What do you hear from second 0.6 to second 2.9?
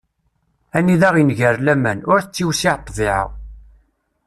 Anida inger laman, ur tettiwsiɛ